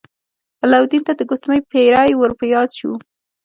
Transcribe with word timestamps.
علاوالدین 0.63 1.01
ته 1.07 1.13
د 1.15 1.21
ګوتمۍ 1.29 1.59
پیری 1.71 2.11
ور 2.17 2.31
په 2.39 2.45
یاد 2.53 2.69
شو. 2.77 2.91